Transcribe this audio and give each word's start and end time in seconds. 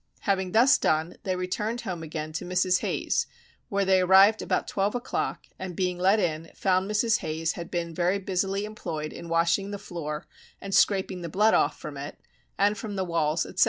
Having 0.21 0.53
thus 0.53 0.79
done, 0.79 1.17
they 1.21 1.35
returned 1.35 1.81
home 1.81 2.01
again 2.01 2.31
to 2.33 2.43
Mrs. 2.43 2.79
Hayes's 2.79 3.27
where 3.69 3.85
they 3.85 4.01
arrived 4.01 4.41
about 4.41 4.67
twelve 4.67 4.95
o'clock 4.95 5.41
and 5.59 5.75
being 5.75 5.99
let 5.99 6.19
in, 6.19 6.49
found 6.55 6.89
Mrs. 6.89 7.19
Hayes 7.19 7.51
had 7.51 7.69
been 7.69 7.93
very 7.93 8.17
busily 8.17 8.65
employed 8.65 9.13
in 9.13 9.29
washing 9.29 9.69
the 9.69 9.77
floor, 9.77 10.25
and 10.59 10.73
scraping 10.73 11.21
the 11.21 11.29
blood 11.29 11.53
off 11.53 11.77
from 11.79 11.97
it, 11.97 12.19
and 12.57 12.79
from 12.79 12.95
the 12.95 13.03
walls, 13.05 13.45
etc. 13.45 13.59